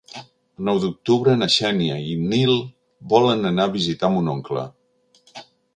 [0.59, 2.55] El nou d'octubre na Xènia i en Nil
[3.15, 4.67] volen anar a visitar mon oncle.